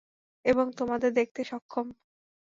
এবং 0.45 0.65
তোমাদের 0.77 1.11
দেখতে 1.13 1.41
সক্ষম। 1.43 1.87